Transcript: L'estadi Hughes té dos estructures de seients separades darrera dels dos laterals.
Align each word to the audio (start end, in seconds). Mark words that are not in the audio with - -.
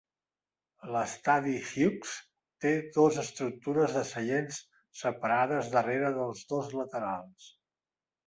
L'estadi 0.93 1.51
Hughes 1.65 2.13
té 2.65 2.71
dos 2.95 3.19
estructures 3.25 3.93
de 3.97 4.03
seients 4.13 4.57
separades 5.01 5.71
darrera 5.75 6.13
dels 6.17 6.43
dos 6.55 6.73
laterals. 6.81 7.51